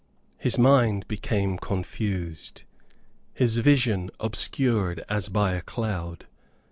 His 0.39 0.57
mind 0.57 1.07
became 1.07 1.59
confused, 1.59 2.63
his 3.35 3.57
vision 3.57 4.09
obscured 4.19 5.03
as 5.07 5.29
by 5.29 5.53
a 5.53 5.61
cloud. 5.61 6.25